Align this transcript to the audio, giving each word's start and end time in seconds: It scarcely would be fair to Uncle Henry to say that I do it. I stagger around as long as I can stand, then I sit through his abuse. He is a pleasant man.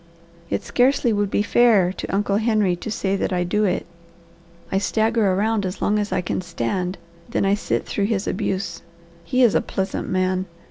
It 0.49 0.63
scarcely 0.63 1.13
would 1.13 1.29
be 1.29 1.43
fair 1.43 1.93
to 1.93 2.07
Uncle 2.11 2.37
Henry 2.37 2.75
to 2.75 2.89
say 2.89 3.15
that 3.17 3.31
I 3.31 3.43
do 3.43 3.65
it. 3.65 3.85
I 4.71 4.79
stagger 4.79 5.33
around 5.33 5.63
as 5.63 5.79
long 5.79 5.99
as 5.99 6.11
I 6.11 6.21
can 6.21 6.41
stand, 6.41 6.97
then 7.29 7.45
I 7.45 7.53
sit 7.53 7.85
through 7.85 8.05
his 8.05 8.25
abuse. 8.25 8.81
He 9.23 9.43
is 9.43 9.53
a 9.53 9.61
pleasant 9.61 10.09
man. 10.09 10.47